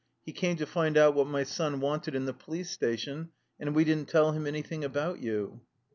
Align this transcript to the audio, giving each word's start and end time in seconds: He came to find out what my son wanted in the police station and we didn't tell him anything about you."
He 0.25 0.31
came 0.33 0.55
to 0.55 0.65
find 0.65 0.97
out 0.97 1.13
what 1.13 1.27
my 1.27 1.43
son 1.43 1.79
wanted 1.79 2.15
in 2.15 2.25
the 2.25 2.33
police 2.33 2.71
station 2.71 3.29
and 3.59 3.75
we 3.75 3.83
didn't 3.85 4.09
tell 4.09 4.31
him 4.31 4.47
anything 4.47 4.83
about 4.83 5.19
you." 5.19 5.61